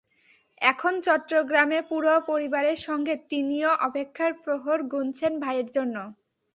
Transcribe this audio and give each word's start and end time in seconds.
এখন 0.61 0.93
চট্টগ্রামে 1.01 1.79
পুরো 1.89 2.13
পরিবারের 2.29 2.79
সঙ্গে 2.87 3.13
তিনিও 3.31 3.71
অপেক্ষার 3.87 4.31
প্রহর 4.43 4.79
গুনছেন 4.91 5.33
ভাইয়ের 5.43 5.67
জন্য। 5.71 5.95